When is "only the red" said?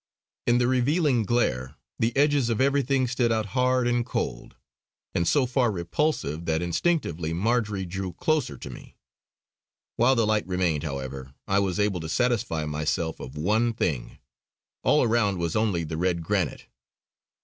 15.55-16.23